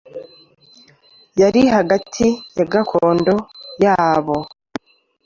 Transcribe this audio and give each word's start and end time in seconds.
yari 1.41 1.61
hagati 1.75 2.25
ya 2.57 2.65
gakondo 2.71 3.35
ya 3.83 3.97
bo 4.25 4.37